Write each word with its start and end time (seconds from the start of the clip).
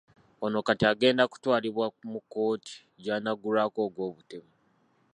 Ono 0.45 0.59
kati 0.67 0.83
agenda 0.93 1.23
ku 1.31 1.35
twalibwa 1.43 1.85
mu 2.11 2.19
kkooti 2.23 2.73
gy'anaggulwako 3.03 3.79
ogw'obutemu. 3.87 4.51